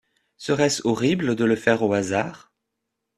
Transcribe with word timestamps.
Serait-ce 0.37 0.81
horrible 0.87 1.35
de 1.35 1.45
le 1.45 1.55
faire 1.55 1.83
au 1.83 1.93
hasard? 1.93 2.51